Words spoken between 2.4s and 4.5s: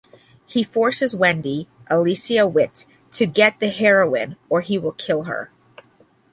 Witt) to get the heroin